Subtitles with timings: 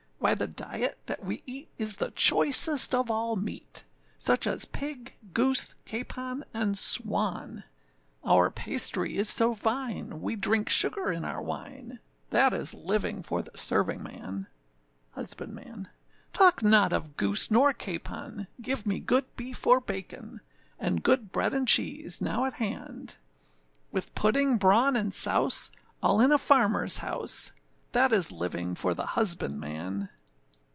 [0.23, 3.85] Why the diet that we eat is the choicest of all meat,
[4.19, 7.63] Such as pig, goose, capon, and swan;
[8.23, 11.97] Our pastry is so fine, we drink sugar in our wine,
[12.29, 14.45] That is living for the servingman.
[15.15, 15.87] HUSBANDMAN.
[16.33, 20.41] Talk not of goose nor capon, give me good beef or bacon,
[20.77, 23.17] And good bread and cheese, now at hand;
[23.91, 25.71] With pudding, brawn, and souse,
[26.03, 27.53] all in a farmerâs house,
[27.93, 30.07] That is living for the husbandman.